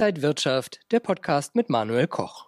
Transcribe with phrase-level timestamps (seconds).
[0.00, 2.46] Inside Wirtschaft, der Podcast mit Manuel Koch.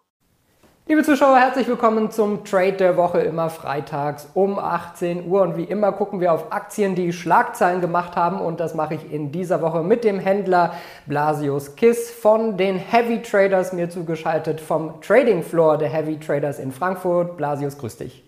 [0.89, 5.43] Liebe Zuschauer, herzlich willkommen zum Trade der Woche, immer freitags um 18 Uhr.
[5.43, 8.41] Und wie immer gucken wir auf Aktien, die Schlagzeilen gemacht haben.
[8.41, 10.73] Und das mache ich in dieser Woche mit dem Händler
[11.05, 16.73] Blasius Kiss von den Heavy Traders, mir zugeschaltet vom Trading Floor der Heavy Traders in
[16.73, 17.37] Frankfurt.
[17.37, 18.25] Blasius, grüß dich.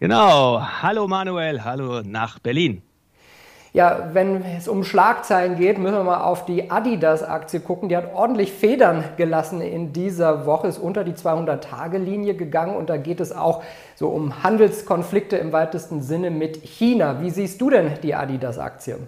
[0.00, 0.62] Genau.
[0.62, 2.80] Hallo Manuel, hallo nach Berlin.
[3.78, 7.88] Ja, wenn es um Schlagzeilen geht, müssen wir mal auf die Adidas-Aktie gucken.
[7.88, 12.96] Die hat ordentlich Federn gelassen in dieser Woche, ist unter die 200-Tage-Linie gegangen und da
[12.96, 13.62] geht es auch
[13.94, 17.20] so um Handelskonflikte im weitesten Sinne mit China.
[17.20, 18.98] Wie siehst du denn die Adidas-Aktie?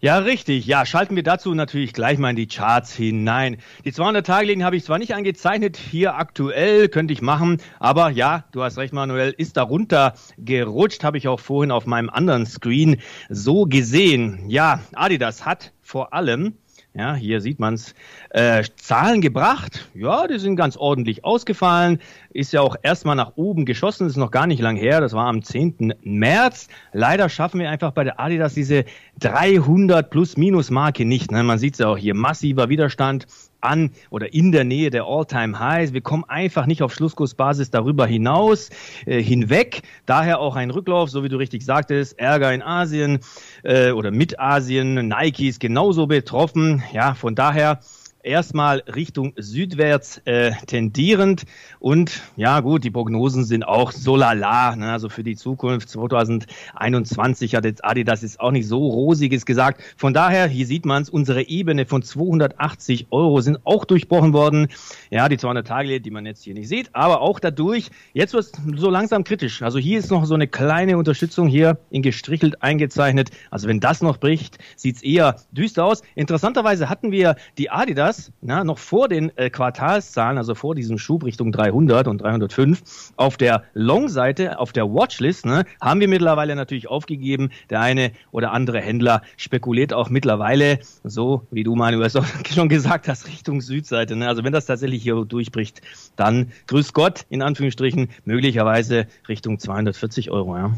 [0.00, 0.66] Ja, richtig.
[0.66, 3.56] Ja, schalten wir dazu natürlich gleich mal in die Charts hinein.
[3.84, 8.62] Die 200-Tage-Linie habe ich zwar nicht angezeichnet, hier aktuell könnte ich machen, aber ja, du
[8.62, 12.98] hast recht, Manuel, ist darunter gerutscht, habe ich auch vorhin auf meinem anderen Screen
[13.30, 14.50] so gesehen.
[14.50, 16.58] Ja, Adidas hat vor allem
[16.96, 17.94] ja, hier sieht man's.
[18.30, 22.00] Äh, Zahlen gebracht, ja, die sind ganz ordentlich ausgefallen.
[22.30, 25.00] Ist ja auch erstmal nach oben geschossen, ist noch gar nicht lang her.
[25.00, 25.94] Das war am 10.
[26.02, 26.68] März.
[26.92, 28.84] Leider schaffen wir einfach bei der Adidas diese
[29.20, 31.30] 300 plus minus Marke nicht.
[31.30, 31.42] Ne?
[31.42, 33.26] Man sieht's ja auch hier massiver Widerstand
[33.66, 35.92] an oder in der Nähe der All-Time-Highs.
[35.92, 38.70] Wir kommen einfach nicht auf Schlusskursbasis darüber hinaus,
[39.04, 39.82] äh, hinweg.
[40.06, 43.18] Daher auch ein Rücklauf, so wie du richtig sagtest, Ärger in Asien
[43.62, 46.82] äh, oder mit Asien, Nike ist genauso betroffen.
[46.92, 47.80] Ja, von daher
[48.26, 51.44] erstmal Richtung südwärts äh, tendierend.
[51.78, 54.76] Und ja gut, die Prognosen sind auch so lala.
[54.76, 54.90] Ne?
[54.90, 59.80] Also für die Zukunft 2021 hat jetzt Adidas ist auch nicht so rosiges gesagt.
[59.96, 64.68] Von daher, hier sieht man es, unsere Ebene von 280 Euro sind auch durchbrochen worden.
[65.10, 68.44] Ja, die 200 Tage, die man jetzt hier nicht sieht, aber auch dadurch, jetzt wird
[68.44, 69.62] es so langsam kritisch.
[69.62, 73.30] Also hier ist noch so eine kleine Unterstützung hier in gestrichelt eingezeichnet.
[73.50, 76.02] Also wenn das noch bricht, sieht es eher düster aus.
[76.14, 80.98] Interessanterweise hatten wir die Adidas das na, noch vor den äh, Quartalszahlen, also vor diesem
[80.98, 86.56] Schub Richtung 300 und 305, auf der Long-Seite, auf der Watchlist, ne, haben wir mittlerweile
[86.56, 87.50] natürlich aufgegeben.
[87.70, 92.10] Der eine oder andere Händler spekuliert auch mittlerweile, so wie du, Manuel,
[92.54, 94.16] schon gesagt hast, Richtung Südseite.
[94.16, 94.28] Ne?
[94.28, 95.82] Also wenn das tatsächlich hier durchbricht,
[96.16, 100.56] dann grüß Gott, in Anführungsstrichen, möglicherweise Richtung 240 Euro.
[100.56, 100.72] Ja.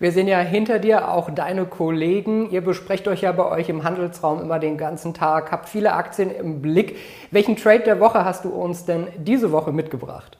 [0.00, 2.50] Wir sehen ja hinter dir auch deine Kollegen.
[2.50, 6.30] Ihr besprecht euch ja bei euch im Handelsraum immer den ganzen Tag, habt viele Aktien
[6.30, 6.96] im Blick.
[7.32, 10.37] Welchen Trade der Woche hast du uns denn diese Woche mitgebracht?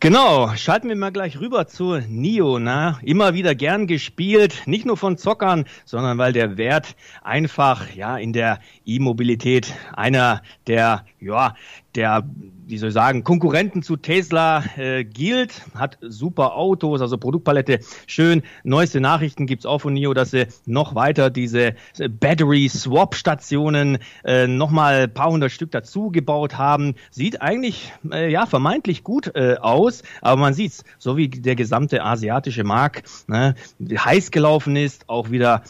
[0.00, 2.58] Genau, schalten wir mal gleich rüber zu NIO.
[2.58, 8.16] Na, immer wieder gern gespielt, nicht nur von Zockern, sondern weil der Wert einfach ja
[8.18, 11.54] in der E-Mobilität einer der ja
[11.94, 12.24] der
[12.66, 18.42] wie soll ich sagen, Konkurrenten zu Tesla äh, gilt, hat super Autos, also Produktpalette schön.
[18.62, 23.98] Neueste Nachrichten gibt's auch von NIO, dass sie noch weiter diese äh, Battery Swap Stationen
[24.24, 26.94] äh, nochmal paar hundert Stück dazu gebaut haben.
[27.10, 29.83] Sieht eigentlich äh, ja vermeintlich gut äh, aus,
[30.20, 35.62] aber man sieht's, so wie der gesamte asiatische Markt ne, heiß gelaufen ist, auch wieder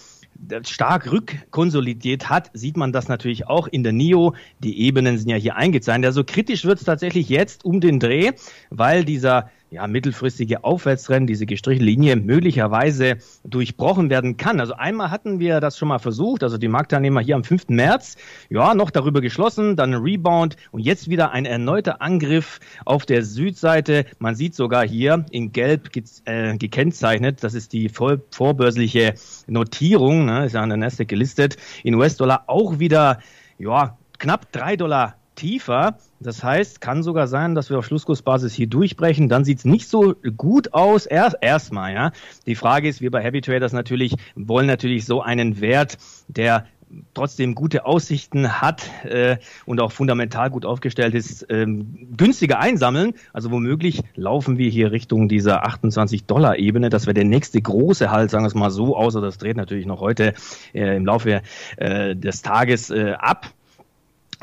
[0.65, 4.35] stark rückkonsolidiert hat, sieht man das natürlich auch in der NIO.
[4.59, 6.07] Die Ebenen sind ja hier eingezeichnet.
[6.07, 8.33] Also kritisch wird es tatsächlich jetzt um den Dreh,
[8.71, 14.61] weil dieser ja, mittelfristige Aufwärtstrend, diese gestrichelte Linie möglicherweise durchbrochen werden kann.
[14.61, 17.69] Also einmal hatten wir das schon mal versucht, also die Marktteilnehmer hier am 5.
[17.69, 18.17] März,
[18.51, 23.25] ja, noch darüber geschlossen, dann ein Rebound und jetzt wieder ein erneuter Angriff auf der
[23.25, 24.07] Südseite.
[24.19, 29.15] Man sieht sogar hier in Gelb ge äh, gekennzeichnet, das ist die voll vorbörsliche
[29.47, 33.19] Notierung, ne, ist ja an der Nasdaq gelistet, in US-Dollar auch wieder,
[33.59, 35.99] ja, knapp drei Dollar tiefer.
[36.21, 39.29] Das heißt, kann sogar sein, dass wir auf Schlusskursbasis hier durchbrechen.
[39.29, 41.07] Dann sieht es nicht so gut aus.
[41.07, 42.13] Erst erstmal, ja.
[42.47, 46.67] Die Frage ist, wir bei Heavy Traders natürlich wollen natürlich so einen Wert, der
[47.15, 53.15] trotzdem gute Aussichten hat äh, und auch fundamental gut aufgestellt ist, ähm, günstiger einsammeln.
[53.33, 56.91] Also womöglich laufen wir hier Richtung dieser 28 Dollar Ebene.
[56.91, 59.87] Das wäre der nächste große Halt, sagen wir es mal so, außer das dreht natürlich
[59.87, 60.35] noch heute
[60.73, 61.43] äh, im Laufe
[61.77, 63.53] äh, des Tages äh, ab.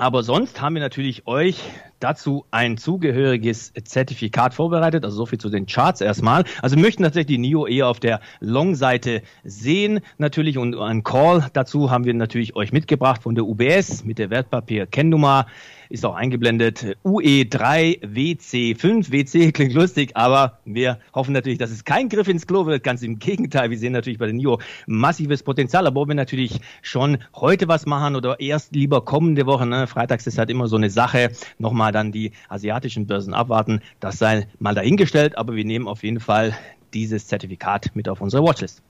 [0.02, 1.62] Aber sonst haben wir natürlich euch
[2.00, 5.06] dazu ein zugehöriges Zertifikat vorbereitet.
[5.06, 6.44] Also so viel zu den Charts erstmal.
[6.64, 11.46] Also wir möchten tatsächlich die NIO eher auf der Long-Seite sehen natürlich und ein Call
[11.54, 15.46] dazu haben wir natürlich euch mitgebracht von der UBS mit der Wertpapier-Kennnummer
[15.92, 16.98] ist auch eingeblendet.
[17.04, 19.12] UE3WC5.
[19.12, 22.84] WC klingt lustig, aber wir hoffen natürlich, dass es kein Griff ins Klo wird.
[22.84, 23.70] Ganz im Gegenteil.
[23.70, 28.16] Wir sehen natürlich bei der NIO massives Potenzial, aber wir natürlich schon heute was machen
[28.16, 29.66] oder erst lieber kommende Woche.
[29.66, 29.88] Ne?
[29.88, 31.32] Freitags ist halt immer so eine Sache.
[31.60, 33.82] Nochmal dann die asiatischen Börsen abwarten.
[34.00, 36.56] Das sei mal dahingestellt, aber wir nehmen auf jeden Fall
[36.94, 38.82] dieses Zertifikat mit auf unsere Watchlist.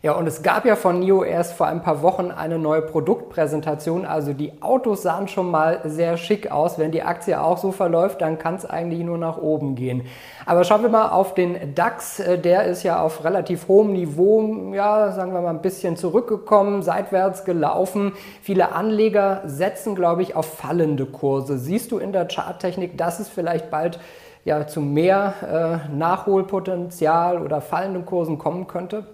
[0.00, 4.06] Ja, und es gab ja von NIO erst vor ein paar Wochen eine neue Produktpräsentation.
[4.06, 6.78] Also die Autos sahen schon mal sehr schick aus.
[6.78, 10.02] Wenn die Aktie auch so verläuft, dann kann es eigentlich nur nach oben gehen.
[10.46, 12.20] Aber schauen wir mal auf den DAX.
[12.20, 16.82] Äh, der ist ja auf relativ hohem Niveau, ja, sagen wir mal, ein bisschen zurückgekommen,
[16.82, 18.12] seitwärts gelaufen.
[18.40, 21.58] Viele Anleger setzen, glaube ich, auf fallende Kurse.
[21.58, 23.98] Siehst du in der Charttechnik, dass es vielleicht bald
[24.44, 29.04] ja, zu mehr äh, Nachholpotenzial oder fallenden Kursen kommen könnte?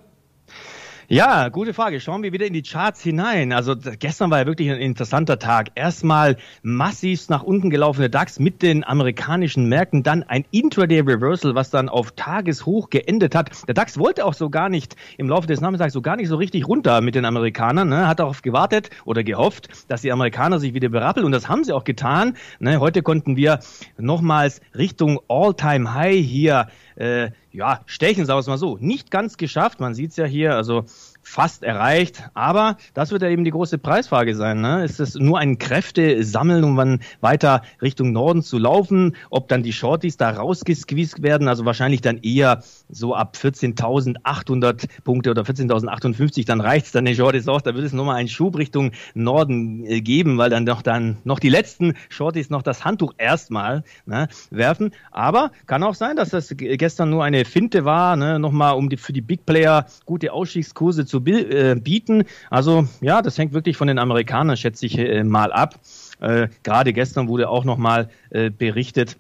[1.09, 2.01] Ja, gute Frage.
[2.01, 3.53] Schauen wir wieder in die Charts hinein.
[3.53, 5.69] Also gestern war ja wirklich ein interessanter Tag.
[5.75, 11.69] Erstmal massiv nach unten gelaufene DAX mit den amerikanischen Märkten, dann ein Intraday Reversal, was
[11.69, 13.51] dann auf Tageshoch geendet hat.
[13.69, 16.37] Der DAX wollte auch so gar nicht im Laufe des Nachmittags so gar nicht so
[16.37, 17.91] richtig runter mit den Amerikanern.
[17.91, 18.09] Ne?
[18.09, 21.75] Hat darauf gewartet oder gehofft, dass die Amerikaner sich wieder berappeln und das haben sie
[21.75, 22.35] auch getan.
[22.61, 22.81] Ne?
[22.81, 23.59] Heute konnten wir
[23.99, 28.77] nochmals Richtung All-Time High hier äh, ja, stechen, sagen wir es mal so.
[28.81, 30.85] Nicht ganz geschafft, man sieht es ja hier, also
[31.25, 32.23] fast erreicht.
[32.35, 34.61] Aber das wird ja eben die große Preisfrage sein.
[34.61, 34.85] Ne?
[34.85, 39.17] Ist es nur ein Kräftesammeln, um dann weiter Richtung Norden zu laufen?
[39.31, 41.49] Ob dann die Shorties da rausgesqueezed werden?
[41.49, 47.49] Also wahrscheinlich dann eher so ab 14.800 Punkte oder 14.058, dann reicht's dann den Shorties
[47.49, 47.63] auch.
[47.63, 51.39] Da wird es nochmal einen Schub Richtung Norden äh, geben, weil dann doch dann noch
[51.39, 54.93] die letzten Shorties noch das Handtuch erstmal ne, werfen.
[55.11, 58.97] Aber kann auch sein, dass das gestern nur eine Finte war, ne, nochmal um die,
[58.97, 62.25] für die Big Player gute Ausstiegskurse zu zu äh, bieten.
[62.51, 65.79] Also ja, das hängt wirklich von den Amerikanern, schätze ich äh, mal ab.
[66.21, 69.17] Äh, Gerade gestern wurde auch nochmal äh, berichtet,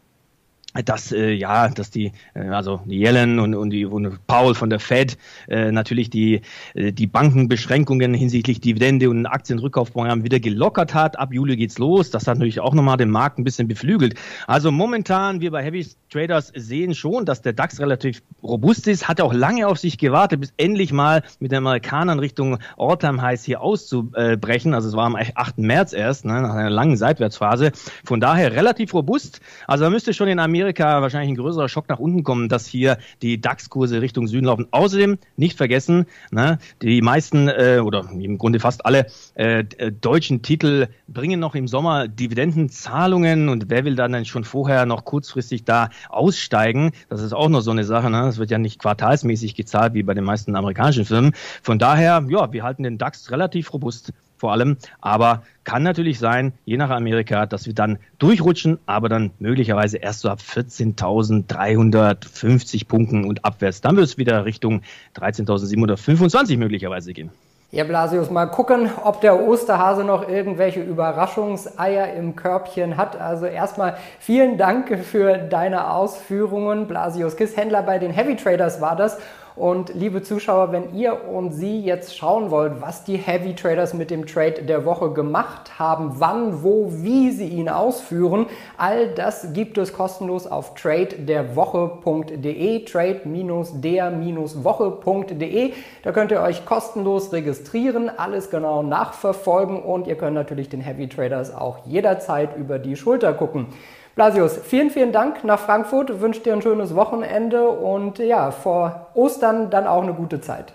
[0.82, 4.71] dass äh, ja, dass die äh, also die Yellen und, und die und Paul von
[4.71, 5.17] der Fed
[5.49, 6.41] äh, natürlich die
[6.75, 11.19] äh, die Bankenbeschränkungen hinsichtlich Dividende und Aktienrückkaufprogramm wieder gelockert hat.
[11.19, 12.11] Ab Juli geht's los.
[12.11, 14.15] Das hat natürlich auch nochmal den Markt ein bisschen beflügelt.
[14.47, 19.06] Also momentan wir bei Heavy Traders sehen schon, dass der DAX relativ robust ist.
[19.06, 23.44] Hat auch lange auf sich gewartet, bis endlich mal mit den Amerikanern Richtung Alltime Highs
[23.44, 24.75] hier auszubrechen.
[24.75, 25.59] Also es war am 8.
[25.59, 27.73] März erst, ne, nach einer langen Seitwärtsphase.
[28.05, 29.41] Von daher relativ robust.
[29.67, 32.66] Also da müsste schon in Amerika Amerika wahrscheinlich ein größerer Schock nach unten kommen, dass
[32.66, 34.66] hier die DAX-Kurse Richtung Süden laufen.
[34.70, 39.62] Außerdem nicht vergessen, ne, die meisten äh, oder im Grunde fast alle äh,
[40.00, 45.05] deutschen Titel bringen noch im Sommer Dividendenzahlungen und wer will dann, dann schon vorher noch
[45.05, 46.93] kurzfristig da aussteigen?
[47.11, 48.08] Das ist auch noch so eine Sache.
[48.08, 48.22] Ne?
[48.22, 51.34] Das wird ja nicht quartalsmäßig gezahlt wie bei den meisten amerikanischen Firmen.
[51.62, 54.77] Von daher, ja, wir halten den DAX relativ robust vor allem.
[55.01, 60.21] Aber kann natürlich sein, je nach Amerika, dass wir dann durchrutschen, aber dann möglicherweise erst
[60.21, 63.81] so ab 14.350 Punkten und abwärts.
[63.81, 64.83] Dann wird es wieder Richtung
[65.17, 67.33] 13.725 möglicherweise gehen.
[67.75, 73.21] Ja, Blasius, mal gucken, ob der Osterhase noch irgendwelche Überraschungseier im Körbchen hat.
[73.21, 76.87] Also erstmal vielen Dank für deine Ausführungen.
[76.87, 79.19] Blasius Kiss, Händler bei den Heavy Traders war das.
[79.56, 84.11] Und liebe Zuschauer, wenn ihr und Sie jetzt schauen wollt, was die Heavy Traders mit
[84.11, 88.47] dem Trade der Woche gemacht haben, wann, wo, wie sie ihn ausführen,
[88.77, 95.73] all das gibt es kostenlos auf tradederwoche.de, trade-der-woche.de.
[96.03, 101.09] Da könnt ihr euch kostenlos registrieren, alles genau nachverfolgen und ihr könnt natürlich den Heavy
[101.09, 103.69] Traders auch jederzeit über die Schulter gucken.
[104.14, 106.20] Blasius, vielen, vielen Dank nach Frankfurt.
[106.20, 110.72] Wünsche dir ein schönes Wochenende und ja, vor Ostern dann auch eine gute Zeit.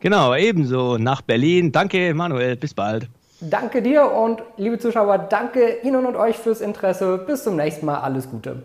[0.00, 1.72] Genau, ebenso nach Berlin.
[1.72, 2.56] Danke, Manuel.
[2.56, 3.08] Bis bald.
[3.40, 7.18] Danke dir und liebe Zuschauer, danke Ihnen und euch fürs Interesse.
[7.18, 7.98] Bis zum nächsten Mal.
[8.00, 8.62] Alles Gute.